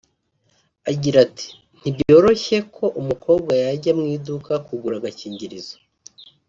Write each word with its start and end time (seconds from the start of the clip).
Agira 0.91 1.17
ati 1.27 1.47
"Ntibyoroshye 1.79 2.57
ko 2.75 2.85
umukobwa 3.01 3.51
yajya 3.63 3.91
mu 3.99 4.05
iduka 4.15 4.53
kugura 4.67 4.95
agakingirizo 4.97 5.75